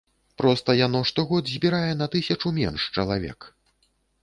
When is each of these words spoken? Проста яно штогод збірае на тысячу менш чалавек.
Проста 0.41 0.75
яно 0.79 1.01
штогод 1.09 1.51
збірае 1.57 1.91
на 2.01 2.09
тысячу 2.17 2.55
менш 2.59 2.89
чалавек. 2.99 3.39